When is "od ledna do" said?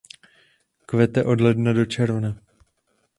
1.23-1.85